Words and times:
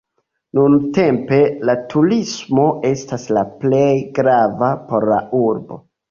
Nuntempe 0.59 1.37
la 1.69 1.75
turismo 1.91 2.63
estas 2.89 3.25
la 3.39 3.43
plej 3.65 3.91
grava 4.21 4.71
por 4.89 5.07
la 5.11 5.21
urbo. 5.41 5.79